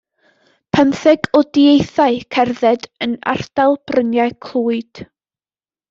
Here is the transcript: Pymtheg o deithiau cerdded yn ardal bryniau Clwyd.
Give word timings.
Pymtheg 0.77 1.27
o 1.41 1.41
deithiau 1.59 2.19
cerdded 2.37 2.89
yn 3.07 3.17
ardal 3.37 3.81
bryniau 3.91 4.39
Clwyd. 4.49 5.09